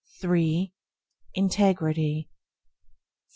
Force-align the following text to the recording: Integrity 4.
Integrity 1.35 2.27
4. 2.27 2.27